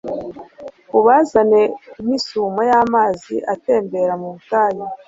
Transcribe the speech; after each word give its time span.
ubazane 0.97 1.61
nk’isumo 2.01 2.61
y’amazi 2.71 3.35
atembera 3.53 4.13
mu 4.21 4.27
butayu 4.33 4.83